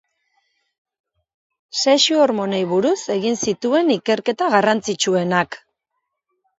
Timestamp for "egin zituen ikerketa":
3.19-4.53